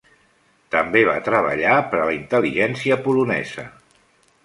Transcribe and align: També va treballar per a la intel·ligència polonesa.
També 0.75 1.03
va 1.09 1.13
treballar 1.27 1.75
per 1.93 2.01
a 2.01 2.09
la 2.09 2.17
intel·ligència 2.17 3.01
polonesa. 3.07 3.71